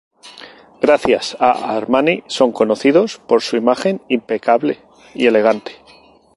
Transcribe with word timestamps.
Gracias 0.81 1.37
a 1.39 1.77
Armani, 1.77 2.23
son 2.25 2.51
conocidos 2.53 3.19
por 3.27 3.43
su 3.43 3.55
imagen 3.55 4.01
impecable 4.09 4.79
y 5.13 5.27
elegante. 5.27 5.73